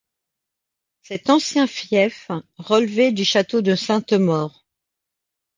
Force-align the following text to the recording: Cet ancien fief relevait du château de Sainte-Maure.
Cet 1.03 1.29
ancien 1.29 1.67
fief 1.67 2.31
relevait 2.57 3.11
du 3.11 3.23
château 3.23 3.61
de 3.61 3.75
Sainte-Maure. 3.75 4.65